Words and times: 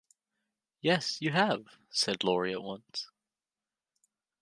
"Yes, 0.81 1.21
you 1.21 1.31
have," 1.31 1.77
said 1.91 2.23
Laurie 2.23 2.53
at 2.53 2.63
once. 2.63 3.11